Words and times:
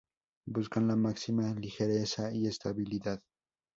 Buscan 0.47 0.87
la 0.87 0.95
máxima 0.95 1.53
ligereza 1.53 2.33
y 2.33 2.47
estabilidad. 2.47 3.21